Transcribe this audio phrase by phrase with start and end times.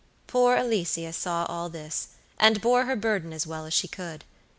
[0.25, 2.07] Poor Alicia saw all this,
[2.39, 4.23] and bore her burden as well as she could.